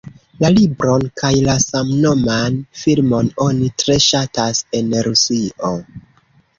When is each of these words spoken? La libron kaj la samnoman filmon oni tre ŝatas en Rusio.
La 0.43 0.49
libron 0.53 1.03
kaj 1.21 1.31
la 1.49 1.57
samnoman 1.65 2.59
filmon 2.85 3.31
oni 3.49 3.73
tre 3.85 4.01
ŝatas 4.09 4.67
en 4.83 4.93
Rusio. 5.11 5.77